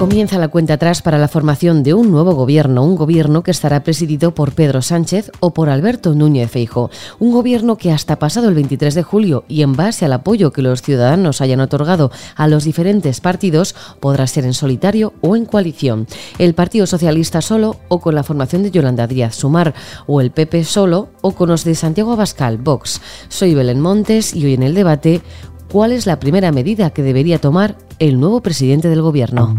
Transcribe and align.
Comienza 0.00 0.38
la 0.38 0.48
cuenta 0.48 0.72
atrás 0.72 1.02
para 1.02 1.18
la 1.18 1.28
formación 1.28 1.82
de 1.82 1.92
un 1.92 2.10
nuevo 2.10 2.32
gobierno, 2.32 2.82
un 2.82 2.96
gobierno 2.96 3.42
que 3.42 3.50
estará 3.50 3.82
presidido 3.82 4.34
por 4.34 4.52
Pedro 4.52 4.80
Sánchez 4.80 5.30
o 5.40 5.52
por 5.52 5.68
Alberto 5.68 6.14
Núñez 6.14 6.50
Feijo, 6.50 6.90
un 7.18 7.32
gobierno 7.32 7.76
que 7.76 7.92
hasta 7.92 8.18
pasado 8.18 8.48
el 8.48 8.54
23 8.54 8.94
de 8.94 9.02
julio 9.02 9.44
y 9.46 9.60
en 9.60 9.74
base 9.74 10.06
al 10.06 10.14
apoyo 10.14 10.52
que 10.52 10.62
los 10.62 10.80
ciudadanos 10.80 11.42
hayan 11.42 11.60
otorgado 11.60 12.10
a 12.34 12.48
los 12.48 12.64
diferentes 12.64 13.20
partidos 13.20 13.74
podrá 14.00 14.26
ser 14.26 14.46
en 14.46 14.54
solitario 14.54 15.12
o 15.20 15.36
en 15.36 15.44
coalición. 15.44 16.06
El 16.38 16.54
Partido 16.54 16.86
Socialista 16.86 17.42
solo 17.42 17.76
o 17.88 18.00
con 18.00 18.14
la 18.14 18.22
formación 18.22 18.62
de 18.62 18.70
Yolanda 18.70 19.06
Díaz 19.06 19.34
Sumar 19.34 19.74
o 20.06 20.22
el 20.22 20.30
PP 20.30 20.64
solo 20.64 21.10
o 21.20 21.32
con 21.32 21.50
los 21.50 21.64
de 21.64 21.74
Santiago 21.74 22.12
Abascal 22.12 22.56
Vox. 22.56 23.02
Soy 23.28 23.54
Belén 23.54 23.80
Montes 23.80 24.34
y 24.34 24.46
hoy 24.46 24.54
en 24.54 24.62
el 24.62 24.72
debate 24.72 25.20
¿cuál 25.70 25.92
es 25.92 26.06
la 26.06 26.18
primera 26.18 26.52
medida 26.52 26.90
que 26.90 27.02
debería 27.02 27.38
tomar 27.38 27.76
el 27.98 28.20
nuevo 28.20 28.42
presidente 28.42 28.88
del 28.88 29.02
gobierno? 29.02 29.56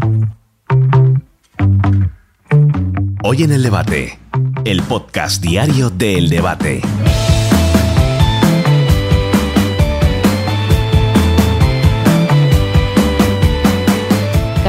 Hoy 3.24 3.42
en 3.42 3.52
el 3.52 3.62
debate, 3.62 4.18
el 4.64 4.82
podcast 4.82 5.42
diario 5.42 5.90
de 5.90 6.18
El 6.18 6.28
Debate. 6.28 6.82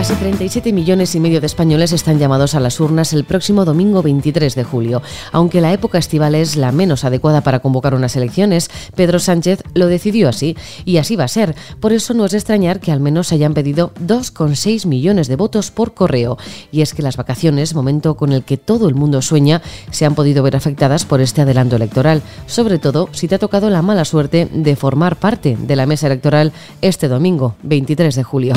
Casi 0.03 0.15
37 0.15 0.73
millones 0.73 1.15
y 1.15 1.21
medio 1.21 1.39
de 1.39 1.47
españoles 1.47 1.93
están 1.93 2.19
llamados 2.19 2.55
a 2.55 2.59
las 2.59 2.81
urnas 2.81 3.13
el 3.13 3.23
próximo 3.23 3.63
domingo 3.63 4.01
23 4.01 4.53
de 4.53 4.65
julio. 4.65 5.01
Aunque 5.31 5.61
la 5.61 5.71
época 5.71 5.97
estival 5.97 6.35
es 6.35 6.57
la 6.57 6.73
menos 6.73 7.05
adecuada 7.05 7.39
para 7.39 7.61
convocar 7.61 7.95
unas 7.95 8.17
elecciones, 8.17 8.69
Pedro 8.97 9.19
Sánchez 9.19 9.63
lo 9.73 9.87
decidió 9.87 10.27
así 10.27 10.57
y 10.83 10.97
así 10.97 11.15
va 11.15 11.23
a 11.23 11.29
ser. 11.29 11.55
Por 11.79 11.93
eso 11.93 12.13
no 12.13 12.25
es 12.25 12.31
de 12.31 12.37
extrañar 12.39 12.81
que 12.81 12.91
al 12.91 12.99
menos 12.99 13.31
hayan 13.31 13.53
pedido 13.53 13.93
2,6 14.05 14.87
millones 14.87 15.29
de 15.29 15.37
votos 15.37 15.71
por 15.71 15.93
correo. 15.93 16.37
Y 16.69 16.81
es 16.81 16.93
que 16.93 17.01
las 17.01 17.15
vacaciones, 17.15 17.73
momento 17.73 18.17
con 18.17 18.33
el 18.33 18.43
que 18.43 18.57
todo 18.57 18.89
el 18.89 18.95
mundo 18.95 19.21
sueña, 19.21 19.61
se 19.89 20.05
han 20.05 20.15
podido 20.15 20.43
ver 20.43 20.57
afectadas 20.57 21.05
por 21.05 21.21
este 21.21 21.43
adelanto 21.43 21.77
electoral, 21.77 22.23
sobre 22.45 22.77
todo 22.77 23.07
si 23.13 23.29
te 23.29 23.35
ha 23.35 23.39
tocado 23.39 23.69
la 23.69 23.81
mala 23.81 24.03
suerte 24.03 24.49
de 24.51 24.75
formar 24.75 25.15
parte 25.15 25.57
de 25.57 25.75
la 25.77 25.85
mesa 25.85 26.07
electoral 26.07 26.51
este 26.81 27.07
domingo 27.07 27.55
23 27.63 28.13
de 28.13 28.23
julio. 28.23 28.53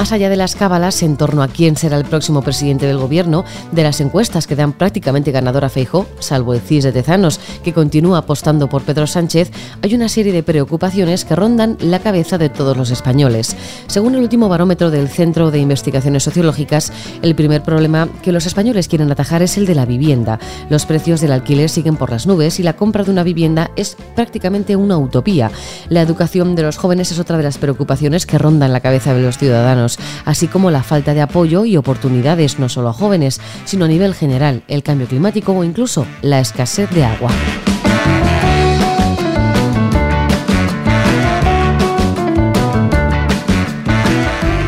Más 0.00 0.12
allá 0.12 0.30
de 0.30 0.36
las 0.36 0.56
cábalas 0.56 1.02
en 1.02 1.18
torno 1.18 1.42
a 1.42 1.48
quién 1.48 1.76
será 1.76 1.98
el 1.98 2.06
próximo 2.06 2.40
presidente 2.40 2.86
del 2.86 2.96
gobierno, 2.96 3.44
de 3.70 3.82
las 3.82 4.00
encuestas 4.00 4.46
que 4.46 4.56
dan 4.56 4.72
prácticamente 4.72 5.30
ganador 5.30 5.62
a 5.62 5.68
Feijo, 5.68 6.06
salvo 6.20 6.54
el 6.54 6.62
CIS 6.62 6.84
de 6.84 6.92
Tezanos, 6.92 7.38
que 7.62 7.74
continúa 7.74 8.16
apostando 8.16 8.66
por 8.66 8.80
Pedro 8.80 9.06
Sánchez, 9.06 9.50
hay 9.82 9.94
una 9.94 10.08
serie 10.08 10.32
de 10.32 10.42
preocupaciones 10.42 11.26
que 11.26 11.36
rondan 11.36 11.76
la 11.80 11.98
cabeza 11.98 12.38
de 12.38 12.48
todos 12.48 12.78
los 12.78 12.90
españoles. 12.90 13.54
Según 13.88 14.14
el 14.14 14.22
último 14.22 14.48
barómetro 14.48 14.90
del 14.90 15.06
Centro 15.06 15.50
de 15.50 15.58
Investigaciones 15.58 16.22
Sociológicas, 16.22 16.94
el 17.20 17.34
primer 17.34 17.62
problema 17.62 18.08
que 18.22 18.32
los 18.32 18.46
españoles 18.46 18.88
quieren 18.88 19.12
atajar 19.12 19.42
es 19.42 19.58
el 19.58 19.66
de 19.66 19.74
la 19.74 19.84
vivienda. 19.84 20.38
Los 20.70 20.86
precios 20.86 21.20
del 21.20 21.32
alquiler 21.32 21.68
siguen 21.68 21.96
por 21.96 22.08
las 22.08 22.26
nubes 22.26 22.58
y 22.58 22.62
la 22.62 22.72
compra 22.72 23.04
de 23.04 23.10
una 23.10 23.22
vivienda 23.22 23.70
es 23.76 23.98
prácticamente 24.16 24.76
una 24.76 24.96
utopía. 24.96 25.50
La 25.90 26.00
educación 26.00 26.54
de 26.54 26.62
los 26.62 26.78
jóvenes 26.78 27.12
es 27.12 27.18
otra 27.18 27.36
de 27.36 27.42
las 27.42 27.58
preocupaciones 27.58 28.24
que 28.24 28.38
rondan 28.38 28.72
la 28.72 28.80
cabeza 28.80 29.12
de 29.12 29.20
los 29.20 29.36
ciudadanos 29.36 29.89
así 30.24 30.48
como 30.48 30.70
la 30.70 30.82
falta 30.82 31.14
de 31.14 31.22
apoyo 31.22 31.64
y 31.64 31.76
oportunidades 31.76 32.58
no 32.58 32.68
solo 32.68 32.90
a 32.90 32.92
jóvenes, 32.92 33.40
sino 33.64 33.84
a 33.84 33.88
nivel 33.88 34.14
general, 34.14 34.62
el 34.68 34.82
cambio 34.82 35.06
climático 35.06 35.52
o 35.52 35.64
incluso 35.64 36.06
la 36.22 36.40
escasez 36.40 36.90
de 36.90 37.04
agua. 37.04 37.30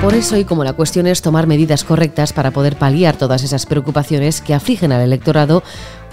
Por 0.02 0.14
eso, 0.14 0.36
y 0.36 0.44
como 0.44 0.64
la 0.64 0.72
cuestión 0.72 1.06
es 1.06 1.22
tomar 1.22 1.46
medidas 1.46 1.84
correctas 1.84 2.32
para 2.32 2.50
poder 2.50 2.76
paliar 2.76 3.16
todas 3.16 3.44
esas 3.44 3.66
preocupaciones 3.66 4.40
que 4.40 4.52
afligen 4.52 4.90
al 4.90 5.00
electorado, 5.00 5.62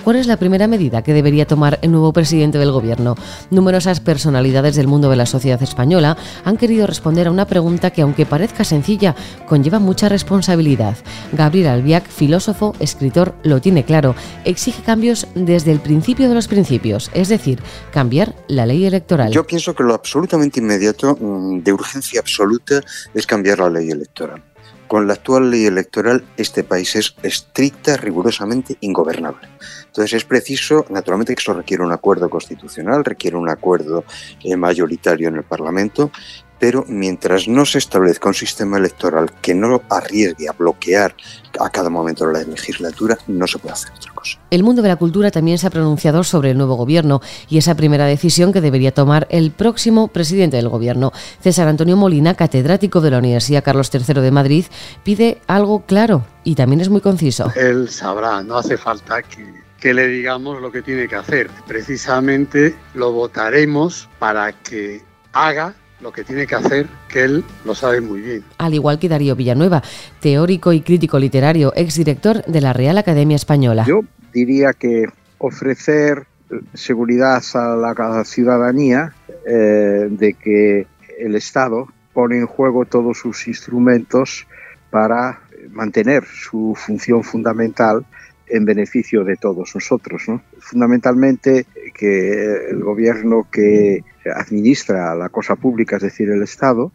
¿Cuál 0.04 0.16
es 0.16 0.28
la 0.28 0.38
primera 0.38 0.68
medida 0.68 1.02
que 1.04 1.14
debería 1.14 1.46
tomar 1.46 1.78
el 1.82 1.92
nuevo 1.92 2.14
presidente 2.14 2.58
del 2.58 2.72
Gobierno? 2.72 3.16
Numerosas 3.52 4.00
personalidades 4.00 4.76
del 4.76 4.88
mundo 4.88 5.10
de 5.10 5.18
la 5.18 5.26
sociedad 5.26 5.62
española 5.62 6.18
han 6.46 6.58
querido 6.58 6.88
responder 6.88 7.28
a 7.28 7.32
una 7.32 7.46
pregunta 7.46 7.92
que, 7.92 8.02
aunque 8.02 8.26
parezca 8.26 8.64
sencilla, 8.64 9.16
conlleva 9.48 9.80
mucha 9.80 10.10
responsabilidad. 10.10 10.98
Gabriel 11.34 11.68
Albiac, 11.68 12.08
filósofo, 12.08 12.74
escritor, 12.80 13.36
lo 13.44 13.62
tiene 13.62 13.84
claro. 13.84 14.16
Exige 14.46 14.82
cambios 14.84 15.28
desde 15.36 15.72
el 15.72 15.80
principio 15.80 16.30
de 16.30 16.36
los 16.36 16.48
principios, 16.48 17.12
es 17.14 17.30
decir, 17.30 17.62
cambiar 17.92 18.36
la 18.48 18.66
ley 18.66 18.86
electoral. 18.86 19.32
Yo 19.32 19.46
pienso 19.46 19.76
que 19.76 19.84
lo 19.84 19.94
absolutamente 19.94 20.60
inmediato, 20.60 21.18
mm, 21.20 21.60
de 21.62 21.74
urgencia 21.74 22.20
absoluta, 22.20 22.82
es 23.14 23.28
cambiar 23.28 23.60
la 23.60 23.70
ley 23.70 23.92
electoral. 23.92 24.44
Con 24.90 25.06
la 25.06 25.14
actual 25.14 25.52
ley 25.52 25.68
electoral, 25.68 26.24
este 26.36 26.64
país 26.64 26.96
es 26.96 27.14
estricta, 27.22 27.96
rigurosamente 27.96 28.76
ingobernable. 28.82 29.48
Entonces 29.90 30.14
es 30.14 30.26
preciso, 30.26 30.86
naturalmente 30.90 31.36
que 31.36 31.42
eso 31.42 31.54
requiere 31.54 31.84
un 31.84 31.92
acuerdo 31.92 32.30
constitucional, 32.30 33.04
requiere 33.04 33.38
un 33.38 33.50
acuerdo 33.50 34.06
eh, 34.44 34.56
mayoritario 34.56 35.28
en 35.28 35.36
el 35.36 35.44
Parlamento, 35.44 36.12
pero 36.60 36.84
mientras 36.88 37.48
no 37.48 37.66
se 37.66 37.78
establezca 37.78 38.28
un 38.28 38.36
sistema 38.36 38.78
electoral 38.78 39.32
que 39.42 39.56
no 39.56 39.82
arriesgue 39.90 40.50
a 40.50 40.52
bloquear 40.52 41.16
a 41.60 41.70
cada 41.70 41.90
momento 41.90 42.28
de 42.28 42.34
la 42.34 42.44
legislatura, 42.44 43.18
no 43.28 43.48
se 43.48 43.58
puede 43.58 43.74
hacer 43.74 43.92
otra 43.96 44.14
cosa. 44.14 44.38
El 44.52 44.64
mundo 44.64 44.82
de 44.82 44.90
la 44.90 44.98
cultura 44.98 45.32
también 45.32 45.58
se 45.58 45.68
ha 45.68 45.70
pronunciado 45.70 46.24
sobre 46.24 46.52
el 46.52 46.58
nuevo 46.58 46.76
gobierno 46.76 47.22
y 47.48 47.58
esa 47.58 47.76
primera 47.76 48.06
decisión 48.06 48.52
que 48.52 48.62
debería 48.62 48.94
tomar 48.94 49.26
el 49.32 49.52
próximo 49.52 50.10
presidente 50.10 50.58
del 50.58 50.70
gobierno. 50.70 51.14
César 51.42 51.68
Antonio 51.68 51.96
Molina, 51.96 52.36
catedrático 52.36 53.02
de 53.02 53.12
la 53.12 53.20
Universidad 53.20 53.64
Carlos 53.64 53.90
III 53.94 54.22
de 54.22 54.32
Madrid, 54.32 54.66
pide 55.04 55.42
algo 55.48 55.86
claro 55.86 56.26
y 56.44 56.56
también 56.56 56.82
es 56.82 56.90
muy 56.90 57.02
conciso. 57.02 57.52
Él 57.56 57.90
sabrá, 57.90 58.44
no 58.44 58.58
hace 58.58 58.78
falta 58.78 59.22
que 59.22 59.69
que 59.80 59.94
le 59.94 60.08
digamos 60.08 60.62
lo 60.62 60.72
que 60.72 60.82
tiene 60.82 61.08
que 61.08 61.16
hacer. 61.16 61.50
Precisamente 61.68 62.76
lo 62.94 63.12
votaremos 63.12 64.10
para 64.20 64.52
que 64.52 65.02
haga 65.34 65.74
lo 66.02 66.12
que 66.12 66.24
tiene 66.24 66.48
que 66.48 66.56
hacer, 66.56 66.88
que 67.10 67.24
él 67.24 67.44
lo 67.66 67.76
sabe 67.76 68.02
muy 68.02 68.22
bien. 68.22 68.44
Al 68.58 68.74
igual 68.74 69.00
que 69.00 69.10
Darío 69.10 69.36
Villanueva, 69.36 69.84
teórico 70.22 70.72
y 70.72 70.82
crítico 70.82 71.20
literario, 71.20 71.74
exdirector 71.76 72.44
de 72.46 72.62
la 72.62 72.74
Real 72.74 72.98
Academia 72.98 73.36
Española. 73.36 73.86
Yo 73.88 74.02
diría 74.34 74.74
que 74.74 75.06
ofrecer 75.40 76.26
seguridad 76.74 77.44
a 77.54 77.76
la 77.76 78.24
ciudadanía 78.24 79.14
eh, 79.46 80.08
de 80.10 80.34
que 80.34 80.88
el 81.20 81.36
Estado 81.36 81.88
pone 82.14 82.38
en 82.38 82.48
juego 82.48 82.86
todos 82.86 83.18
sus 83.18 83.48
instrumentos 83.48 84.48
para 84.90 85.42
mantener 85.72 86.24
su 86.26 86.74
función 86.76 87.24
fundamental 87.24 88.06
en 88.50 88.66
beneficio 88.66 89.24
de 89.24 89.36
todos 89.36 89.76
nosotros. 89.76 90.24
¿no? 90.28 90.42
Fundamentalmente 90.60 91.66
que 91.94 92.70
el 92.70 92.84
gobierno 92.84 93.48
que 93.52 94.04
administra 94.36 95.16
la 95.16 95.30
cosa 95.30 95.56
pública, 95.56 95.98
es 95.98 96.04
decir, 96.04 96.30
el 96.30 96.44
Estado, 96.44 96.92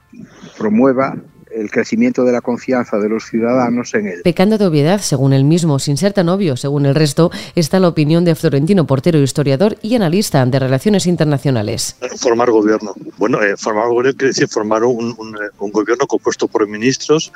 promueva 0.59 1.17
el 1.55 1.71
crecimiento 1.71 2.25
de 2.25 2.33
la 2.33 2.41
confianza 2.41 2.99
de 2.99 3.09
los 3.09 3.25
ciudadanos 3.25 3.95
en 3.95 4.09
él. 4.09 4.21
Pecando 4.23 4.59
de 4.59 4.67
obviedad, 4.67 5.01
según 5.01 5.33
él 5.33 5.45
mismo, 5.45 5.79
sin 5.79 5.97
ser 5.97 6.13
tan 6.13 6.29
obvio, 6.29 6.57
según 6.57 6.87
el 6.87 6.95
resto, 6.95 7.31
está 7.55 7.81
la 7.81 7.89
opinión 7.89 8.25
de 8.25 8.35
Florentino 8.35 8.87
Portero, 8.87 9.19
historiador 9.19 9.77
y 9.83 9.95
analista 9.95 10.45
de 10.45 10.59
relaciones 10.59 11.07
internacionales. 11.07 11.97
Formar 12.19 12.51
gobierno. 12.51 12.95
Bueno, 13.19 13.43
eh, 13.43 13.57
formar 13.57 13.89
gobierno 13.89 14.17
quiere 14.17 14.29
decir 14.29 14.49
formar 14.49 14.85
un, 14.85 15.15
gobierno 15.59 16.07
compuesto 16.07 16.49
por 16.49 16.67
ministros 16.69 17.33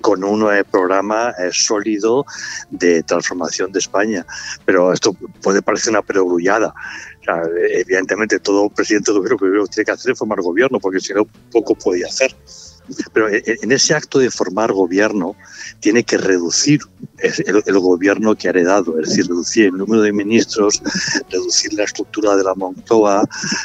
con 0.00 0.24
un 0.24 0.52
eh, 0.52 0.64
programa 0.64 1.30
eh, 1.30 1.50
sólido 1.52 2.24
de 2.70 3.02
transformación 3.02 3.72
de 3.72 3.78
España. 3.78 4.26
Pero 4.64 4.92
esto 4.92 5.16
puede 5.42 5.62
parecer 5.62 5.90
una 5.90 6.02
perogrullada. 6.02 6.74
evidentemente, 7.70 8.38
todo 8.38 8.68
presidente 8.68 9.12
de 9.12 9.18
gobierno 9.18 9.38
que 9.64 9.70
tiene 9.70 9.84
que 9.84 9.92
hacer 9.92 10.12
es 10.12 10.18
formar 10.18 10.40
gobierno, 10.40 10.78
porque 10.78 11.00
si 11.00 11.14
no, 11.14 11.26
poco 11.50 11.74
puede 11.74 12.04
hacer. 12.04 12.34
Pero 13.12 13.28
en 13.30 13.72
ese 13.72 13.94
acto 13.94 14.18
de 14.18 14.30
formar 14.30 14.72
gobierno 14.72 15.36
tiene 15.80 16.04
que 16.04 16.18
reducir 16.18 16.80
el, 17.18 17.78
gobierno 17.78 18.34
que 18.34 18.48
ha 18.48 18.50
heredado, 18.50 18.98
es 19.00 19.08
decir, 19.08 19.26
reducir 19.26 19.66
el 19.66 19.76
número 19.76 20.02
de 20.02 20.12
ministros, 20.12 20.82
reducir 21.30 21.72
la 21.74 21.84
estructura 21.84 22.36
de 22.36 22.44
la 22.44 22.54
Moncloa, 22.54 23.24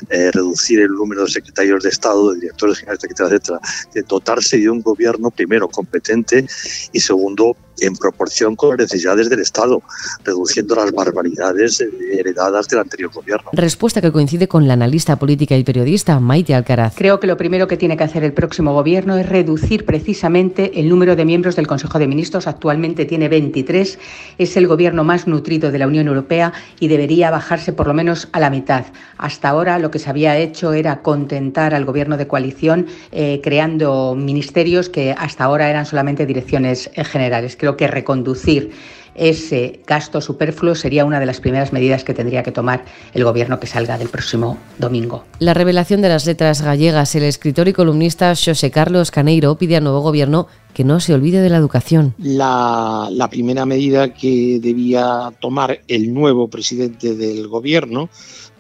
eh, 0.10 0.32
reducir 0.32 0.80
el 0.80 0.92
número 0.92 1.24
de 1.24 1.32
secretarios 1.32 1.84
de 1.84 1.90
Estado, 1.90 2.32
de 2.32 2.40
directores 2.40 2.78
generales, 2.78 3.04
etcétera, 3.04 3.30
etcétera. 3.30 3.60
De 3.94 4.02
dotarse 4.04 4.58
de 4.58 4.70
un 4.70 4.82
gobierno, 4.82 5.32
primero, 5.32 5.68
competente 5.68 6.46
y 6.92 7.00
segundo, 7.00 7.56
en 7.82 7.96
proporción 7.96 8.56
con 8.56 8.72
las 8.72 8.80
necesidades 8.80 9.30
del 9.30 9.40
Estado, 9.40 9.82
reduciendo 10.24 10.76
las 10.76 10.92
barbaridades 10.92 11.82
heredadas 12.12 12.68
del 12.68 12.80
anterior 12.80 13.12
gobierno. 13.14 13.50
Respuesta 13.54 14.02
que 14.02 14.12
coincide 14.12 14.48
con 14.48 14.68
la 14.68 14.74
analista 14.74 15.18
política 15.18 15.56
y 15.56 15.64
periodista 15.64 16.20
Maite 16.20 16.54
Alcaraz. 16.56 16.96
Creo 16.98 17.20
que 17.20 17.28
lo 17.28 17.38
primero 17.38 17.68
que 17.68 17.78
tiene 17.78 17.96
que 17.96 18.04
hacer 18.04 18.24
el 18.24 18.34
próximo 18.34 18.74
gobierno 18.74 19.18
es 19.18 19.28
reducir 19.28 19.86
precisamente 19.86 20.80
el 20.80 20.90
número 20.90 21.16
de 21.16 21.26
miembros 21.26 21.56
del 21.56 21.68
Consejo 21.68 22.00
de 22.00 22.08
Ministros. 22.08 22.48
Actualmente 22.48 23.06
tiene 23.06 23.30
20 23.30 23.49
2023 23.50 24.00
es 24.38 24.58
el 24.58 24.68
gobierno 24.68 25.04
más 25.04 25.28
nutrido 25.28 25.72
de 25.72 25.80
la 25.80 25.88
Unión 25.88 26.08
Europea 26.08 26.54
y 26.80 26.88
debería 26.88 27.32
bajarse 27.32 27.74
por 27.74 27.88
lo 27.88 27.94
menos 27.94 28.30
a 28.32 28.40
la 28.40 28.50
mitad. 28.50 28.86
Hasta 29.18 29.50
ahora 29.50 29.80
lo 29.80 29.92
que 29.92 30.00
se 30.00 30.10
había 30.10 30.38
hecho 30.38 30.74
era 30.74 31.02
contentar 31.02 31.74
al 31.74 31.86
gobierno 31.86 32.18
de 32.18 32.28
coalición 32.28 32.88
eh, 33.12 33.42
creando 33.44 34.16
ministerios 34.16 34.90
que 34.90 35.16
hasta 35.18 35.44
ahora 35.44 35.70
eran 35.70 35.86
solamente 35.86 36.26
direcciones 36.26 36.90
eh, 36.94 37.04
generales. 37.04 37.58
Creo 37.60 37.76
que 37.76 37.88
reconducir 37.88 38.72
ese 39.20 39.82
gasto 39.86 40.22
superfluo 40.22 40.76
sería 40.76 41.06
una 41.06 41.20
de 41.20 41.26
las 41.26 41.40
primeras 41.40 41.74
medidas 41.74 42.04
que 42.04 42.14
tendría 42.14 42.44
que 42.44 42.52
tomar 42.52 42.86
el 43.14 43.24
Gobierno 43.24 43.60
que 43.60 43.68
salga 43.68 43.98
del 43.98 44.10
próximo 44.10 44.58
domingo. 44.78 45.26
La 45.40 45.54
revelación 45.54 46.02
de 46.02 46.10
las 46.10 46.26
letras 46.26 46.62
gallegas, 46.62 47.14
el 47.16 47.24
escritor 47.24 47.68
y 47.68 47.74
columnista 47.74 48.34
José 48.36 48.72
Carlos 48.72 49.12
Caneiro 49.12 49.58
pide 49.58 49.76
al 49.78 49.84
nuevo 49.84 50.02
Gobierno 50.02 50.48
que 50.74 50.84
no 50.84 51.00
se 51.00 51.14
olvide 51.14 51.42
de 51.42 51.50
la 51.50 51.58
educación. 51.58 52.16
La, 52.18 53.10
la 53.12 53.30
primera 53.30 53.66
medida 53.66 54.14
que 54.14 54.60
debía 54.62 55.32
tomar 55.40 55.82
el 55.88 56.14
nuevo 56.14 56.48
presidente 56.48 57.16
del 57.16 57.48
Gobierno 57.48 58.10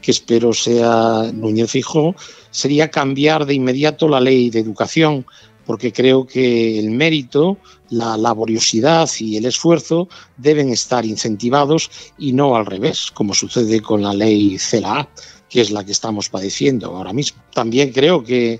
que 0.01 0.11
espero 0.11 0.53
sea 0.53 1.29
Núñez 1.33 1.71
Fijó, 1.71 2.15
sería 2.51 2.89
cambiar 2.89 3.45
de 3.45 3.53
inmediato 3.53 4.07
la 4.07 4.19
ley 4.19 4.49
de 4.49 4.59
educación, 4.59 5.25
porque 5.69 5.93
creo 5.93 6.25
que 6.25 6.79
el 6.79 6.89
mérito 6.89 7.59
la 7.91 8.17
laboriosidad 8.17 9.07
y 9.19 9.37
el 9.37 9.45
esfuerzo 9.45 10.09
deben 10.35 10.69
estar 10.69 11.05
incentivados 11.05 11.91
y 12.17 12.33
no 12.33 12.55
al 12.55 12.65
revés, 12.65 13.11
como 13.13 13.35
sucede 13.35 13.79
con 13.79 14.01
la 14.01 14.15
ley 14.15 14.57
CELA, 14.57 15.07
que 15.47 15.61
es 15.61 15.69
la 15.69 15.85
que 15.85 15.91
estamos 15.91 16.27
padeciendo 16.27 16.87
ahora 16.87 17.13
mismo. 17.13 17.43
También 17.53 17.91
creo 17.91 18.23
que, 18.23 18.59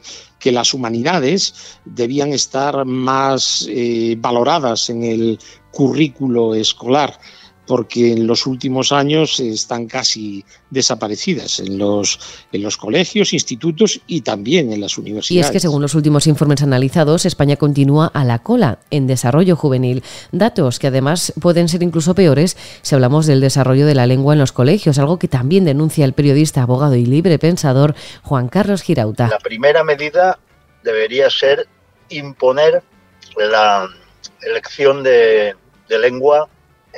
las 0.52 0.76
humanidades 0.76 1.80
debían 1.84 2.32
estar 2.32 2.86
más 2.86 3.68
eh, 3.68 4.16
valoradas 4.20 4.92
en 4.92 5.04
el 5.04 5.40
currículo 5.72 6.54
escolar 6.54 7.20
porque 7.70 8.14
en 8.14 8.26
los 8.26 8.48
últimos 8.48 8.92
años 8.92 9.40
están 9.40 9.86
casi 9.86 10.44
desaparecidas 10.72 11.60
en 11.60 11.78
los, 11.78 12.20
en 12.52 12.64
los 12.64 12.78
colegios, 12.78 13.32
institutos 13.32 14.02
y 14.08 14.22
también 14.22 14.74
en 14.74 14.82
las 14.82 14.98
universidades. 14.98 15.30
Y 15.30 15.40
es 15.40 15.52
que 15.52 15.60
según 15.60 15.84
los 15.84 15.94
últimos 15.94 16.26
informes 16.26 16.64
analizados, 16.64 17.28
España 17.28 17.58
continúa 17.58 18.08
a 18.08 18.26
la 18.26 18.40
cola 18.40 18.80
en 18.90 19.06
desarrollo 19.06 19.56
juvenil. 19.56 20.04
Datos 20.32 20.80
que 20.80 20.88
además 20.88 21.32
pueden 21.40 21.70
ser 21.70 21.84
incluso 21.84 22.16
peores 22.16 22.58
si 22.82 22.96
hablamos 22.96 23.28
del 23.28 23.40
desarrollo 23.40 23.86
de 23.86 23.94
la 23.94 24.08
lengua 24.08 24.34
en 24.34 24.40
los 24.40 24.52
colegios, 24.52 24.98
algo 24.98 25.20
que 25.20 25.28
también 25.28 25.64
denuncia 25.64 26.06
el 26.06 26.14
periodista, 26.14 26.64
abogado 26.64 26.96
y 26.96 27.06
libre 27.06 27.38
pensador 27.38 27.94
Juan 28.24 28.50
Carlos 28.50 28.82
Girauta. 28.82 29.28
La 29.28 29.38
primera 29.38 29.84
medida 29.84 30.40
debería 30.84 31.30
ser 31.30 31.68
imponer 32.10 32.82
la 33.38 33.88
elección 34.42 35.04
de, 35.04 35.54
de 35.88 36.00
lengua 36.00 36.50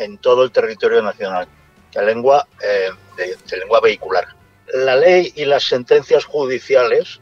en 0.03 0.17
todo 0.17 0.43
el 0.43 0.51
territorio 0.51 1.01
nacional, 1.01 1.47
la 1.93 2.01
lengua, 2.03 2.47
eh, 2.61 2.89
de, 3.17 3.57
lengua 3.57 3.79
vehicular. 3.81 4.27
La 4.73 4.95
ley 4.95 5.33
y 5.35 5.45
las 5.45 5.63
sentencias 5.63 6.25
judiciales 6.25 7.19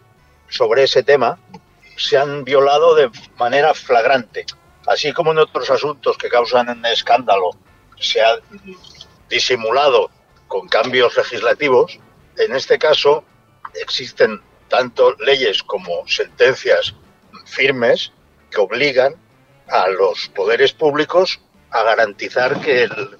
sobre 0.50 0.84
ese 0.84 1.04
tema 1.04 1.40
se 1.98 2.18
han 2.18 2.44
violado 2.44 2.96
de 2.96 3.10
manera 3.38 3.74
flagrante, 3.74 4.46
así 4.88 5.12
como 5.12 5.32
en 5.32 5.40
otros 5.40 5.70
asuntos 5.70 6.18
que 6.18 6.30
causan 6.30 6.86
escándalo 6.86 7.52
se 8.00 8.22
ha 8.22 8.40
disimulado 9.30 10.10
con 10.48 10.68
cambios 10.68 11.16
legislativos. 11.18 12.00
En 12.38 12.56
este 12.56 12.80
caso 12.80 13.24
existen 13.74 14.42
tanto 14.70 15.16
leyes 15.20 15.64
como 15.64 16.08
sentencias 16.08 16.96
firmes 17.46 18.14
que 18.50 18.62
obligan 18.62 19.16
a 19.68 19.88
los 19.90 20.30
poderes 20.30 20.72
públicos 20.72 21.40
a 21.72 21.84
garantizar 21.84 22.60
que 22.62 22.84
el, 22.84 23.18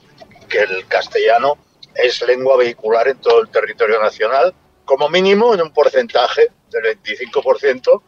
que 0.48 0.60
el 0.60 0.88
castellano 0.88 1.58
es 1.96 2.22
lengua 2.22 2.58
vehicular 2.58 3.08
en 3.08 3.20
todo 3.20 3.42
el 3.42 3.50
territorio 3.50 4.02
nacional, 4.02 4.54
como 4.86 5.10
mínimo 5.10 5.54
en 5.54 5.62
un 5.62 5.72
porcentaje 5.72 6.50
del 6.70 7.00
25%, 7.02 8.02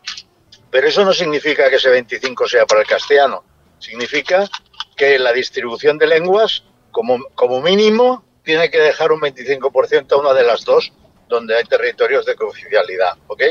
pero 0.70 0.88
eso 0.88 1.04
no 1.04 1.14
significa 1.14 1.70
que 1.70 1.76
ese 1.76 1.90
25 1.90 2.48
sea 2.48 2.66
para 2.66 2.82
el 2.82 2.88
castellano, 2.88 3.44
significa 3.80 4.50
que 4.96 5.20
la 5.20 5.34
distribución 5.34 5.98
de 5.98 6.08
lenguas, 6.08 6.64
como, 6.92 7.18
como 7.36 7.62
mínimo, 7.62 8.24
tiene 8.44 8.70
que 8.72 8.80
dejar 8.80 9.12
un 9.12 9.22
25% 9.22 10.12
a 10.12 10.18
una 10.18 10.34
de 10.34 10.44
las 10.44 10.66
dos 10.66 10.92
donde 11.28 11.56
hay 11.56 11.64
territorios 11.64 12.26
de 12.26 12.36
cooficialidad, 12.36 13.18
¿ok? 13.28 13.44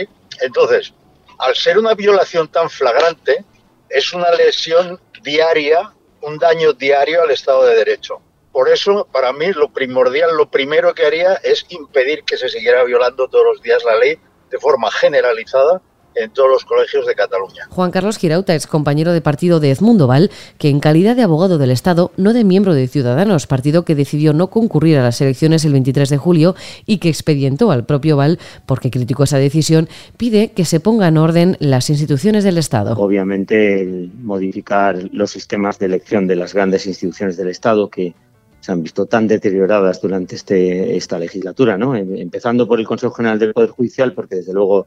Entonces, 0.43 0.93
al 1.39 1.55
ser 1.55 1.79
una 1.79 1.95
violación 1.95 2.49
tan 2.49 2.69
flagrante, 2.69 3.45
es 3.89 4.13
una 4.13 4.31
lesión 4.33 5.01
diaria 5.23 5.93
un 6.23 6.39
daño 6.39 6.73
diario 6.73 7.23
al 7.23 7.31
Estado 7.31 7.65
de 7.67 7.77
Derecho. 7.77 8.21
Por 8.53 8.69
eso, 8.69 9.07
para 9.13 9.33
mí, 9.33 9.53
lo 9.53 9.73
primordial, 9.73 10.37
lo 10.37 10.51
primero 10.51 10.95
que 10.95 11.07
haría 11.07 11.35
es 11.35 11.65
impedir 11.69 12.25
que 12.25 12.37
se 12.37 12.49
siguiera 12.49 12.85
violando 12.85 13.29
todos 13.29 13.45
los 13.45 13.63
días 13.63 13.85
la 13.85 13.97
ley 13.97 14.19
de 14.51 14.59
forma 14.59 14.91
generalizada 14.91 15.81
en 16.15 16.31
todos 16.31 16.51
los 16.51 16.65
colegios 16.65 17.07
de 17.07 17.15
Cataluña. 17.15 17.67
Juan 17.71 17.91
Carlos 17.91 18.19
Girauta 18.19 18.55
es 18.55 18.67
compañero 18.67 19.12
de 19.12 19.21
partido 19.21 19.61
de 19.61 19.71
Edmundo 19.71 20.07
Val, 20.07 20.31
que 20.59 20.69
en 20.69 20.81
calidad 20.81 21.17
de 21.17 21.23
abogado 21.23 21.59
del 21.59 21.71
Estado, 21.71 22.12
no 22.17 22.33
de 22.33 22.45
miembro 22.45 22.75
de 22.75 22.89
Ciudadanos, 22.89 23.47
partido 23.47 23.85
que 23.85 23.95
decidió 23.95 24.33
no 24.33 24.49
concurrir 24.49 24.99
a 24.99 25.03
las 25.03 25.21
elecciones 25.21 25.65
el 25.65 25.73
23 25.73 26.09
de 26.09 26.17
julio 26.19 26.55
y 26.87 26.99
que 26.99 27.09
expedientó 27.09 27.71
al 27.71 27.85
propio 27.85 28.17
Val 28.17 28.39
porque 28.67 28.91
criticó 28.91 29.25
esa 29.25 29.39
decisión, 29.39 29.89
pide 30.17 30.53
que 30.53 30.65
se 30.65 30.81
ponga 30.81 31.09
en 31.09 31.19
orden 31.19 31.57
las 31.61 31.91
instituciones 31.91 32.45
del 32.45 32.59
Estado. 32.59 32.95
Obviamente, 32.97 33.83
el 33.83 34.11
modificar 34.23 34.99
los 35.12 35.31
sistemas 35.31 35.79
de 35.79 35.87
elección 35.87 36.27
de 36.27 36.37
las 36.37 36.55
grandes 36.55 36.87
instituciones 36.87 37.37
del 37.37 37.49
Estado 37.49 37.89
que 37.89 38.15
se 38.61 38.73
han 38.73 38.83
visto 38.83 39.07
tan 39.07 39.27
deterioradas 39.27 40.01
durante 40.01 40.37
este, 40.37 40.97
esta 40.97 41.19
legislatura, 41.19 41.77
¿no? 41.79 41.97
Em, 41.97 42.17
empezando 42.17 42.69
por 42.69 42.79
el 42.79 42.87
Consejo 42.87 43.15
General 43.15 43.39
del 43.39 43.55
Poder 43.55 43.71
Judicial, 43.71 44.12
porque 44.12 44.37
desde 44.37 44.53
luego 44.53 44.87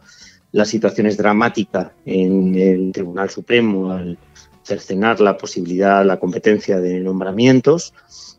la 0.51 0.65
situación 0.65 1.07
es 1.07 1.17
dramática 1.17 1.93
en 2.05 2.55
el 2.55 2.91
Tribunal 2.91 3.29
Supremo 3.29 3.91
cercenar 4.63 5.19
la 5.19 5.37
posibilidad, 5.37 6.05
la 6.05 6.19
competencia 6.19 6.79
de 6.79 6.99
nombramientos, 6.99 7.93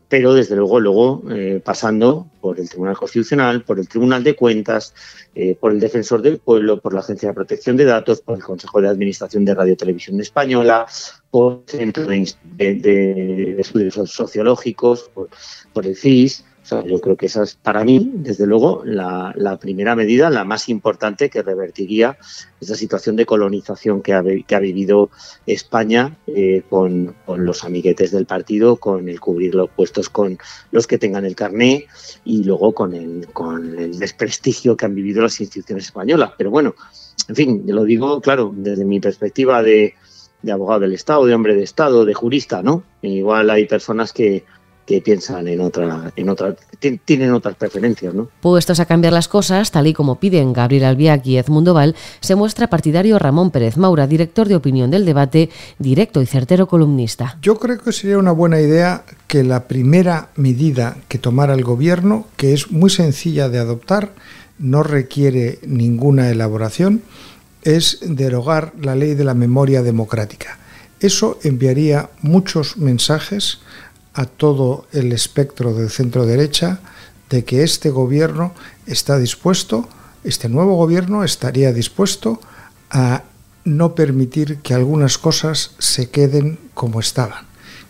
pero 0.07 0.33
desde 0.33 0.55
luego 0.55 0.79
luego 0.79 1.23
eh, 1.31 1.61
pasando 1.63 2.27
por 2.39 2.59
el 2.59 2.69
Tribunal 2.69 2.97
Constitucional, 2.97 3.63
por 3.63 3.79
el 3.79 3.87
Tribunal 3.87 4.23
de 4.23 4.35
Cuentas, 4.35 4.93
eh, 5.33 5.55
por 5.59 5.71
el 5.71 5.79
Defensor 5.79 6.21
del 6.21 6.37
Pueblo, 6.37 6.79
por 6.79 6.93
la 6.93 6.99
Agencia 6.99 7.29
de 7.29 7.35
Protección 7.35 7.75
de 7.75 7.85
Datos, 7.85 8.21
por 8.21 8.37
el 8.37 8.43
Consejo 8.43 8.81
de 8.81 8.87
Administración 8.87 9.45
de 9.45 9.55
Radio 9.55 9.75
Televisión 9.75 10.19
Española, 10.19 10.85
por 11.31 11.63
el 11.67 11.79
Centro 11.79 12.05
de, 12.07 13.55
Estudios 13.59 13.95
Sociológicos, 14.11 15.09
por, 15.13 15.29
por 15.73 15.85
el 15.85 15.95
CIS, 15.95 16.43
yo 16.69 16.99
creo 16.99 17.15
que 17.15 17.27
esa 17.27 17.43
es 17.43 17.55
para 17.55 17.83
mí, 17.83 18.11
desde 18.13 18.47
luego, 18.47 18.81
la, 18.85 19.57
primera 19.59 19.95
medida, 19.95 20.29
la 20.29 20.43
más 20.43 20.69
importante 20.69 21.29
que 21.29 21.43
revertiría 21.43 22.17
esa 22.59 22.75
situación 22.75 23.15
de 23.15 23.25
colonización 23.25 24.01
que 24.01 24.13
ha, 24.13 24.21
vivido 24.21 25.09
España 25.45 26.17
eh, 26.27 26.63
con, 26.69 27.15
los 27.27 27.63
amiguetes 27.63 28.11
del 28.11 28.25
partido, 28.25 28.77
con 28.77 29.09
el 29.09 29.19
cubrir 29.19 29.53
los 29.53 29.69
puestos 29.69 30.09
con 30.09 30.37
los 30.71 30.87
que 30.87 30.97
tengan 30.97 31.25
el 31.25 31.35
carné 31.35 31.85
y 32.23 32.43
luego 32.43 32.73
con 32.73 32.93
el, 32.93 33.27
con 33.33 33.77
el 33.77 33.99
desprestigio 33.99 34.75
que 34.75 34.85
han 34.85 34.95
vivido 34.95 35.21
las 35.21 35.39
instituciones 35.39 35.85
españolas. 35.85 36.31
Pero 36.37 36.49
bueno, 36.49 36.75
en 37.27 37.35
fin, 37.35 37.63
lo 37.67 37.83
digo, 37.83 38.21
claro, 38.21 38.51
desde 38.55 38.85
mi 38.85 38.99
perspectiva 38.99 39.61
de 39.61 39.93
abogado 40.51 40.81
del 40.81 40.93
Estado, 40.93 41.25
de 41.25 41.33
hombre 41.33 41.55
de 41.55 41.63
Estado, 41.63 42.05
de 42.05 42.13
jurista, 42.13 42.61
¿no? 42.61 42.83
Igual 43.01 43.49
hay 43.49 43.65
personas 43.65 44.13
que 44.13 44.43
que 44.85 45.01
piensan 45.01 45.47
en 45.47 45.61
otra, 45.61 46.11
en 46.15 46.29
otra, 46.29 46.55
tienen 47.05 47.33
otras 47.33 47.55
preferencias, 47.55 48.13
¿no? 48.13 48.29
Puestos 48.41 48.79
a 48.79 48.85
cambiar 48.85 49.13
las 49.13 49.27
cosas, 49.27 49.71
tal 49.71 49.87
y 49.87 49.93
como 49.93 50.19
piden 50.19 50.53
Gabriel 50.53 50.85
Albiac 50.85 51.25
y 51.25 51.37
Edmundo 51.37 51.73
Val, 51.73 51.95
se 52.19 52.35
muestra 52.35 52.67
partidario 52.67 53.17
Ramón 53.17 53.51
Pérez 53.51 53.77
Maura, 53.77 54.07
director 54.07 54.47
de 54.47 54.55
opinión 54.55 54.91
del 54.91 55.05
debate, 55.05 55.49
directo 55.79 56.21
y 56.21 56.25
certero 56.25 56.67
columnista. 56.67 57.37
Yo 57.41 57.57
creo 57.57 57.79
que 57.79 57.91
sería 57.91 58.17
una 58.17 58.31
buena 58.31 58.61
idea 58.61 59.03
que 59.27 59.43
la 59.43 59.67
primera 59.67 60.29
medida 60.35 60.97
que 61.07 61.17
tomara 61.17 61.53
el 61.53 61.63
gobierno, 61.63 62.27
que 62.37 62.53
es 62.53 62.71
muy 62.71 62.89
sencilla 62.89 63.49
de 63.49 63.59
adoptar, 63.59 64.13
no 64.59 64.83
requiere 64.83 65.59
ninguna 65.65 66.29
elaboración, 66.29 67.01
es 67.63 67.99
derogar 68.01 68.73
la 68.79 68.95
ley 68.95 69.15
de 69.15 69.23
la 69.23 69.33
memoria 69.33 69.81
democrática. 69.81 70.59
Eso 70.99 71.39
enviaría 71.43 72.09
muchos 72.21 72.77
mensajes 72.77 73.59
a 74.15 74.25
todo 74.25 74.87
el 74.93 75.11
espectro 75.11 75.73
del 75.73 75.89
centro 75.89 76.25
derecha 76.25 76.79
de 77.29 77.43
que 77.43 77.63
este 77.63 77.89
gobierno 77.89 78.53
está 78.87 79.17
dispuesto, 79.17 79.87
este 80.23 80.49
nuevo 80.49 80.75
gobierno 80.75 81.23
estaría 81.23 81.73
dispuesto 81.73 82.39
a 82.89 83.23
no 83.65 83.93
permitir 83.93 84.59
que 84.59 84.73
algunas 84.73 85.17
cosas 85.17 85.71
se 85.79 86.09
queden 86.09 86.59
como 86.73 86.99
estaban, 86.99 87.45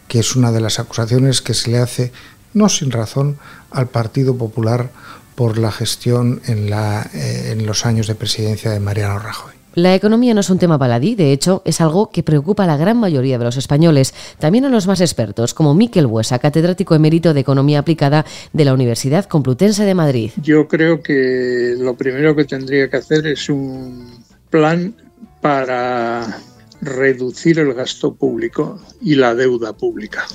que 0.08 0.20
es 0.20 0.36
una 0.36 0.52
de 0.52 0.62
las 0.62 0.80
acusaciones 0.80 1.42
que 1.42 1.54
se 1.54 1.70
le 1.70 1.78
hace, 1.78 2.12
no 2.54 2.70
sin 2.70 2.92
razón, 2.92 3.38
al 3.72 3.88
Partido 3.88 4.36
Popular 4.36 4.92
por 5.36 5.58
la 5.58 5.72
gestión 5.72 6.42
en, 6.46 6.72
eh, 6.72 7.52
en 7.52 7.66
los 7.66 7.86
años 7.86 8.08
de 8.08 8.16
presidencia 8.16 8.72
de 8.72 8.80
Mariano 8.80 9.20
Rajoy. 9.20 9.55
La 9.76 9.94
economía 9.94 10.34
no 10.34 10.40
es 10.40 10.50
un 10.50 10.58
tema 10.58 10.78
baladí, 10.78 11.16
de 11.16 11.34
hecho, 11.34 11.62
es 11.66 11.82
algo 11.82 12.10
que 12.10 12.24
preocupa 12.24 12.64
a 12.64 12.68
la 12.68 12.78
gran 12.78 12.98
mayoría 12.98 13.38
de 13.38 13.44
los 13.44 13.58
españoles, 13.58 14.14
también 14.40 14.64
a 14.64 14.70
los 14.70 14.88
más 14.88 15.02
expertos, 15.02 15.54
como 15.54 15.76
Miquel 15.76 16.08
Buesa, 16.08 16.40
catedrático 16.40 16.96
emérito 16.96 17.34
de 17.34 17.42
Economía 17.42 17.80
Aplicada 17.80 18.26
de 18.54 18.64
la 18.64 18.74
Universidad 18.74 19.26
Complutense 19.26 19.84
de 19.84 19.94
Madrid. 19.94 20.32
Yo 20.42 20.70
creo 20.70 21.04
que 21.04 21.76
lo 21.78 21.96
primero 21.96 22.38
que 22.38 22.46
tendría 22.46 22.90
que 22.90 22.96
hacer 22.96 23.28
es 23.28 23.50
un 23.50 24.24
plan 24.50 24.96
para 25.42 26.40
reducir 26.80 27.60
el 27.60 27.74
gasto 27.74 28.16
público 28.16 28.80
y 29.02 29.16
la 29.16 29.36
deuda 29.36 29.74
pública. 29.74 30.26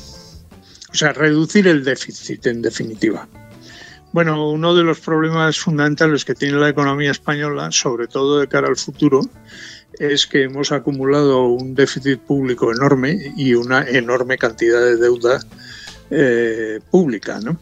O 0.92 0.94
sea, 0.94 1.14
reducir 1.14 1.66
el 1.66 1.82
déficit 1.82 2.46
en 2.46 2.60
definitiva. 2.60 3.26
Bueno, 4.12 4.50
uno 4.50 4.74
de 4.74 4.82
los 4.82 4.98
problemas 5.00 5.58
fundamentales 5.58 6.24
que 6.24 6.34
tiene 6.34 6.58
la 6.58 6.68
economía 6.68 7.12
española, 7.12 7.70
sobre 7.70 8.08
todo 8.08 8.40
de 8.40 8.48
cara 8.48 8.66
al 8.66 8.76
futuro, 8.76 9.20
es 9.98 10.26
que 10.26 10.44
hemos 10.44 10.72
acumulado 10.72 11.46
un 11.46 11.74
déficit 11.74 12.18
público 12.20 12.72
enorme 12.72 13.32
y 13.36 13.54
una 13.54 13.88
enorme 13.88 14.36
cantidad 14.36 14.80
de 14.80 14.96
deuda 14.96 15.40
eh, 16.10 16.80
pública. 16.90 17.38
¿no? 17.40 17.60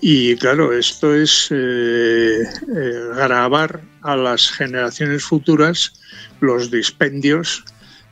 Y 0.00 0.36
claro, 0.36 0.72
esto 0.72 1.14
es 1.14 1.48
eh, 1.50 2.42
eh, 2.42 3.10
grabar 3.16 3.80
a 4.02 4.16
las 4.16 4.50
generaciones 4.50 5.24
futuras 5.24 5.92
los 6.40 6.70
dispendios 6.70 7.64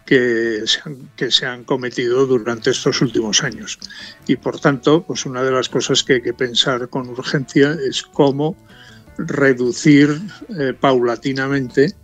que 0.09 0.63
se, 1.29 1.45
han, 1.45 1.65
cometido 1.65 2.25
durante 2.25 2.71
estos 2.71 3.03
últimos 3.03 3.45
años. 3.45 3.79
Y 4.27 4.37
por 4.37 4.59
tanto, 4.59 5.03
pues 5.03 5.27
una 5.27 5.43
de 5.43 5.51
las 5.51 5.69
cosas 5.69 6.03
que 6.03 6.15
hay 6.15 6.23
que 6.23 6.33
pensar 6.33 6.89
con 6.89 7.11
urgencia 7.11 7.77
es 7.87 8.03
cómo 8.05 8.57
reducir 9.19 10.19
eh, 10.59 10.73
paulatinamente 10.73 11.95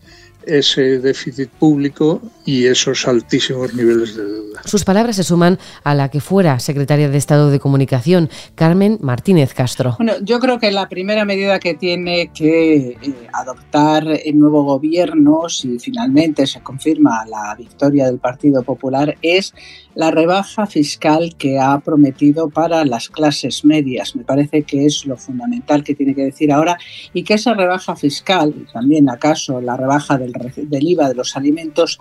ese 0.46 0.98
déficit 0.98 1.48
público 1.50 2.20
y 2.44 2.66
esos 2.66 3.06
altísimos 3.06 3.74
niveles 3.74 4.16
de 4.16 4.24
deuda. 4.24 4.62
Sus 4.64 4.84
palabras 4.84 5.16
se 5.16 5.24
suman 5.24 5.58
a 5.82 5.94
la 5.94 6.10
que 6.10 6.20
fuera 6.20 6.58
secretaria 6.58 7.08
de 7.08 7.18
Estado 7.18 7.50
de 7.50 7.58
Comunicación, 7.58 8.30
Carmen 8.54 8.98
Martínez 9.00 9.54
Castro. 9.54 9.96
Bueno, 9.98 10.14
yo 10.22 10.40
creo 10.40 10.58
que 10.58 10.70
la 10.70 10.88
primera 10.88 11.24
medida 11.24 11.58
que 11.58 11.74
tiene 11.74 12.30
que 12.32 12.76
eh, 12.76 12.98
adoptar 13.32 14.06
el 14.24 14.38
nuevo 14.38 14.62
gobierno, 14.64 15.48
si 15.48 15.78
finalmente 15.78 16.46
se 16.46 16.60
confirma 16.60 17.24
la 17.26 17.54
victoria 17.56 18.06
del 18.06 18.18
Partido 18.18 18.62
Popular, 18.62 19.16
es 19.22 19.54
la 19.94 20.10
rebaja 20.10 20.66
fiscal 20.66 21.36
que 21.38 21.58
ha 21.60 21.78
prometido 21.78 22.48
para 22.48 22.84
las 22.84 23.08
clases 23.08 23.64
medias. 23.64 24.16
Me 24.16 24.24
parece 24.24 24.62
que 24.62 24.86
es 24.86 25.06
lo 25.06 25.16
fundamental 25.16 25.84
que 25.84 25.94
tiene 25.94 26.14
que 26.14 26.24
decir 26.24 26.52
ahora 26.52 26.76
y 27.12 27.22
que 27.22 27.34
esa 27.34 27.54
rebaja 27.54 27.96
fiscal, 27.96 28.66
también 28.72 29.08
acaso 29.08 29.60
la 29.60 29.76
rebaja 29.76 30.18
del, 30.18 30.33
del 30.56 30.88
IVA 30.88 31.08
de 31.08 31.14
los 31.14 31.36
alimentos, 31.36 32.00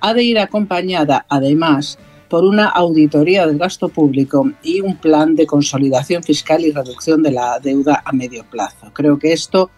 ha 0.00 0.14
de 0.14 0.22
ir 0.22 0.38
acompañada 0.38 1.26
además 1.28 1.98
por 2.28 2.44
una 2.44 2.68
auditoría 2.68 3.46
del 3.46 3.58
gasto 3.58 3.88
público 3.88 4.50
y 4.62 4.80
un 4.80 4.96
plan 4.96 5.34
de 5.34 5.46
consolidación 5.46 6.22
fiscal 6.22 6.64
y 6.64 6.70
reducción 6.70 7.22
de 7.22 7.32
la 7.32 7.58
deuda 7.58 8.02
a 8.04 8.12
medio 8.12 8.44
plazo. 8.48 8.92
Creo 8.94 9.18
que 9.18 9.32
esto 9.32 9.70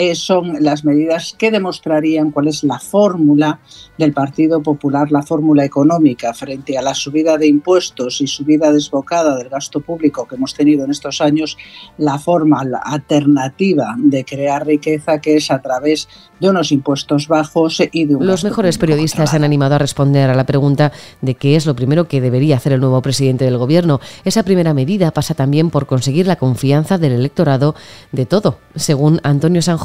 eh, 0.00 0.14
son 0.14 0.58
las 0.60 0.84
medidas 0.84 1.34
que 1.36 1.50
demostrarían 1.50 2.30
cuál 2.30 2.46
es 2.46 2.62
la 2.62 2.78
fórmula 2.78 3.58
del 3.98 4.12
Partido 4.12 4.62
Popular, 4.62 5.10
la 5.10 5.24
fórmula 5.24 5.64
económica 5.64 6.32
frente 6.34 6.78
a 6.78 6.82
la 6.82 6.94
subida 6.94 7.36
de 7.36 7.48
impuestos 7.48 8.20
y 8.20 8.28
subida 8.28 8.70
desbocada 8.70 9.36
del 9.36 9.48
gasto 9.48 9.80
público 9.80 10.28
que 10.28 10.36
hemos 10.36 10.54
tenido 10.54 10.84
en 10.84 10.92
estos 10.92 11.20
años, 11.20 11.56
la 11.96 12.16
forma 12.20 12.62
alternativa 12.84 13.96
de 13.98 14.24
crear 14.24 14.64
riqueza 14.64 15.20
que 15.20 15.34
es 15.34 15.50
a 15.50 15.60
través 15.60 16.08
de 16.38 16.48
unos 16.48 16.70
impuestos 16.70 17.26
bajos 17.26 17.82
y 17.90 18.04
de 18.04 18.14
un 18.14 18.24
Los 18.24 18.44
mejores 18.44 18.78
periodistas 18.78 19.34
han 19.34 19.42
animado 19.42 19.74
a 19.74 19.78
responder 19.78 20.30
a 20.30 20.36
la 20.36 20.46
pregunta 20.46 20.92
de 21.22 21.34
qué 21.34 21.56
es 21.56 21.66
lo 21.66 21.74
primero 21.74 22.06
que 22.06 22.20
debería 22.20 22.56
hacer 22.56 22.72
el 22.72 22.80
nuevo 22.80 23.02
presidente 23.02 23.44
del 23.44 23.58
gobierno. 23.58 23.98
Esa 24.24 24.44
primera 24.44 24.74
medida 24.74 25.10
pasa 25.10 25.34
también 25.34 25.70
por 25.70 25.86
conseguir 25.86 26.28
la 26.28 26.36
confianza 26.36 26.98
del 26.98 27.14
electorado 27.14 27.74
de 28.12 28.26
todo, 28.26 28.58
según 28.76 29.18
Antonio 29.24 29.60
San 29.60 29.78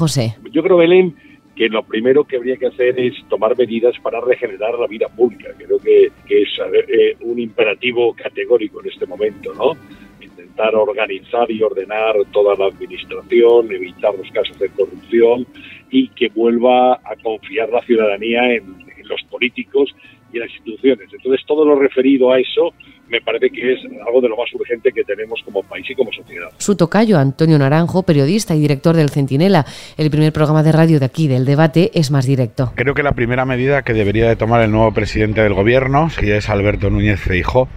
Yo 0.52 0.64
creo, 0.64 0.78
Belén, 0.78 1.16
que 1.56 1.70
lo 1.70 1.84
primero 1.84 2.24
que 2.24 2.38
habría 2.38 2.58
que 2.58 2.68
hacer 2.68 3.00
es 3.00 3.14
tomar 3.30 3.58
medidas 3.58 3.96
para 4.02 4.20
regenerar 4.22 4.74
la 4.80 4.88
vida 4.88 5.08
pública. 5.10 5.50
Creo 5.58 5.80
que, 5.80 6.06
es 6.06 6.50
eh, 6.88 7.16
un 7.22 7.40
imperativo 7.40 8.14
categórico 8.14 8.82
en 8.82 8.90
este 8.90 9.06
momento, 9.06 9.54
¿no? 9.54 9.74
Intentar 10.20 10.76
organizar 10.76 11.50
y 11.52 11.62
ordenar 11.62 12.16
toda 12.32 12.56
la 12.56 12.66
administración, 12.74 13.72
evitar 13.72 14.16
los 14.16 14.30
casos 14.32 14.58
de 14.58 14.70
corrupción 14.70 15.46
y 15.92 16.08
que 16.10 16.30
vuelva 16.30 16.94
a 16.94 17.16
confiar 17.22 17.70
la 17.70 17.82
ciudadanía 17.82 18.56
en, 18.56 18.64
en 18.98 19.08
los 19.08 19.22
políticos 19.30 19.94
y 20.32 20.38
en 20.38 20.42
las 20.42 20.52
instituciones. 20.52 21.14
Entonces, 21.14 21.46
todo 21.46 21.66
lo 21.66 21.76
referido 21.76 22.32
a 22.32 22.40
eso 22.40 22.74
me 23.14 23.22
parece 23.22 23.52
que 23.52 23.74
es 23.74 23.80
algo 24.08 24.22
de 24.22 24.30
lo 24.30 24.36
más 24.36 24.52
urgente 24.54 24.92
que 24.92 25.04
tenemos 25.04 25.40
como 25.46 25.62
país 25.62 25.88
y 25.88 25.94
como 25.94 26.12
sociedad. 26.12 26.50
Su 26.58 26.76
tocayo, 26.76 27.20
Antonio 27.20 27.60
Naranjo, 27.60 28.02
periodista 28.02 28.56
y 28.56 28.60
director 28.60 28.96
del 28.96 29.12
Centinela, 29.12 29.66
el 29.98 30.10
primer 30.10 30.34
programa 30.34 30.64
de 30.64 30.72
radio 30.72 31.00
de 31.00 31.06
aquí, 31.06 31.28
del 31.28 31.46
debate, 31.46 31.92
es 31.94 32.10
más 32.10 32.26
directo. 32.26 32.74
Creo 32.76 32.96
que 32.96 33.04
la 33.04 33.12
primera 33.12 33.46
medida 33.46 33.84
que 33.84 33.94
debería 33.94 34.28
de 34.28 34.36
tomar 34.36 34.64
el 34.64 34.72
nuevo 34.72 34.92
presidente 34.94 35.44
del 35.44 35.54
gobierno, 35.54 36.10
que 36.20 36.38
es 36.38 36.50
Alberto 36.50 36.90
Núñez 36.90 37.20
Feijó, 37.20 37.70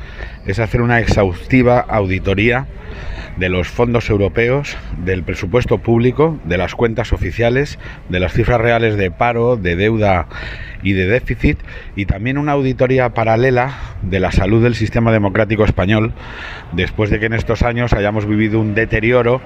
es 0.47 0.59
hacer 0.59 0.81
una 0.81 1.00
exhaustiva 1.00 1.81
auditoría 1.81 2.66
de 3.37 3.50
los 3.50 3.69
fondos 3.69 4.09
europeos, 4.09 4.76
del 5.05 5.23
presupuesto 5.23 5.78
público, 5.78 6.38
de 6.45 6.57
las 6.57 6.75
cuentas 6.75 7.12
oficiales, 7.12 7.78
de 8.09 8.21
las 8.21 8.33
cifras 8.33 8.61
reales 8.61 8.97
de 8.97 9.11
paro, 9.11 9.57
de 9.57 9.76
deuda 9.76 10.28
y 10.83 10.92
de 10.92 11.06
déficit, 11.06 11.59
y 11.95 12.06
también 12.06 12.38
una 12.38 12.52
auditoría 12.52 13.11
paralela 13.11 13.75
de 14.02 14.21
la 14.21 14.33
salud 14.33 14.62
del 14.62 14.75
sistema 14.75 15.12
democrático 15.12 15.64
español, 15.64 16.12
después 16.73 17.11
de 17.11 17.18
que 17.18 17.26
en 17.26 17.33
estos 17.33 17.62
años 17.62 17.92
hayamos 17.92 18.26
vivido 18.26 18.61
un 18.61 18.75
deterioro 18.75 19.40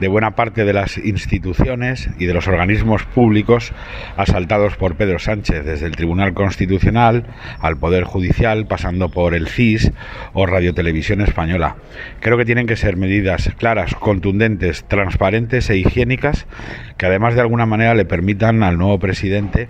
de 0.00 0.08
buena 0.08 0.32
parte 0.32 0.64
de 0.64 0.72
las 0.72 0.98
instituciones 0.98 2.08
y 2.18 2.26
de 2.26 2.34
los 2.34 2.46
organismos 2.46 3.04
públicos 3.04 3.72
asaltados 4.16 4.76
por 4.76 4.96
Pedro 4.96 5.18
Sánchez, 5.18 5.64
desde 5.64 5.86
el 5.86 5.96
Tribunal 5.96 6.34
Constitucional 6.34 7.24
al 7.60 7.76
Poder 7.76 8.04
Judicial, 8.04 8.66
pasando 8.66 9.08
por 9.08 9.34
el 9.34 9.48
CIS 9.48 9.92
o 10.32 10.46
Radio 10.46 10.74
Televisión 10.74 11.20
Española. 11.20 11.76
Creo 12.20 12.36
que 12.36 12.44
tienen 12.44 12.66
que 12.66 12.76
ser 12.76 12.96
medidas 12.96 13.50
claras, 13.58 13.94
contundentes, 13.94 14.84
transparentes 14.84 15.68
e 15.70 15.76
higiénicas 15.76 16.46
que 16.96 17.06
además 17.06 17.34
de 17.34 17.40
alguna 17.40 17.66
manera 17.66 17.94
le 17.94 18.04
permitan 18.04 18.62
al 18.62 18.78
nuevo 18.78 18.98
presidente 18.98 19.68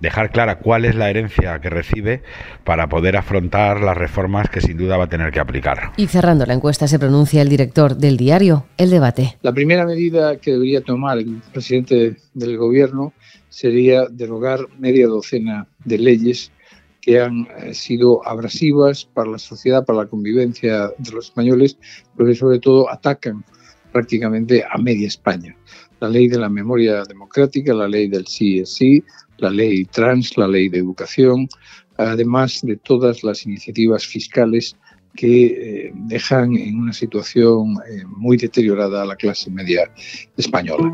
dejar 0.00 0.30
clara 0.30 0.58
cuál 0.58 0.84
es 0.84 0.94
la 0.94 1.10
herencia 1.10 1.60
que 1.60 1.70
recibe 1.70 2.22
para 2.64 2.88
poder 2.88 3.16
afrontar 3.16 3.80
las 3.80 3.96
reformas 3.96 4.48
que 4.48 4.60
sin 4.60 4.76
duda 4.76 4.96
va 4.96 5.04
a 5.04 5.08
tener 5.08 5.32
que 5.32 5.40
aplicar. 5.40 5.92
Y 5.96 6.06
cerrando 6.06 6.46
la 6.46 6.54
encuesta 6.54 6.86
se 6.88 6.98
pronuncia 6.98 7.42
el 7.42 7.48
director 7.48 7.96
del 7.96 8.16
diario 8.16 8.66
El 8.76 8.90
Debate. 8.90 9.36
La 9.42 9.52
primera 9.52 9.84
medida 9.84 10.36
que 10.36 10.52
debería 10.52 10.82
tomar 10.82 11.18
el 11.18 11.40
presidente 11.52 12.16
del 12.34 12.56
gobierno 12.56 13.12
sería 13.48 14.06
derogar 14.08 14.60
media 14.78 15.06
docena 15.06 15.66
de 15.84 15.98
leyes 15.98 16.52
que 17.00 17.20
han 17.20 17.48
eh, 17.58 17.74
sido 17.74 18.26
abrasivas 18.26 19.08
para 19.14 19.30
la 19.30 19.38
sociedad, 19.38 19.84
para 19.84 20.00
la 20.00 20.06
convivencia 20.06 20.92
de 20.98 21.10
los 21.12 21.26
españoles, 21.26 21.78
pero 22.16 22.28
que 22.28 22.34
sobre 22.34 22.58
todo 22.58 22.90
atacan 22.90 23.44
prácticamente 23.92 24.64
a 24.68 24.78
media 24.78 25.06
España. 25.06 25.56
La 26.00 26.08
ley 26.08 26.28
de 26.28 26.38
la 26.38 26.48
memoria 26.48 27.02
democrática, 27.04 27.74
la 27.74 27.88
ley 27.88 28.08
del 28.08 28.26
sí 28.26 28.60
es 28.60 28.74
sí, 28.74 29.02
la 29.38 29.50
ley 29.50 29.84
trans, 29.84 30.36
la 30.36 30.48
ley 30.48 30.68
de 30.68 30.78
educación, 30.78 31.48
además 31.96 32.60
de 32.62 32.76
todas 32.76 33.24
las 33.24 33.44
iniciativas 33.44 34.06
fiscales 34.06 34.76
que 35.14 35.46
eh, 35.46 35.92
dejan 35.94 36.56
en 36.56 36.78
una 36.78 36.92
situación 36.92 37.74
eh, 37.90 38.04
muy 38.06 38.36
deteriorada 38.36 39.02
a 39.02 39.06
la 39.06 39.16
clase 39.16 39.50
media 39.50 39.90
española. 40.36 40.92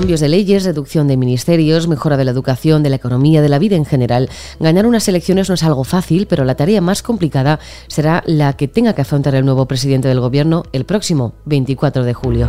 Cambios 0.00 0.20
de 0.20 0.30
leyes, 0.30 0.64
reducción 0.64 1.08
de 1.08 1.18
ministerios, 1.18 1.86
mejora 1.86 2.16
de 2.16 2.24
la 2.24 2.30
educación, 2.30 2.82
de 2.82 2.88
la 2.88 2.96
economía, 2.96 3.42
de 3.42 3.50
la 3.50 3.58
vida 3.58 3.76
en 3.76 3.84
general. 3.84 4.30
Ganar 4.58 4.86
unas 4.86 5.06
elecciones 5.08 5.50
no 5.50 5.56
es 5.56 5.62
algo 5.62 5.84
fácil, 5.84 6.26
pero 6.26 6.46
la 6.46 6.54
tarea 6.54 6.80
más 6.80 7.02
complicada 7.02 7.60
será 7.86 8.22
la 8.24 8.54
que 8.54 8.66
tenga 8.66 8.94
que 8.94 9.02
afrontar 9.02 9.34
el 9.34 9.44
nuevo 9.44 9.66
presidente 9.66 10.08
del 10.08 10.20
gobierno 10.20 10.62
el 10.72 10.86
próximo 10.86 11.34
24 11.44 12.02
de 12.04 12.14
julio. 12.14 12.48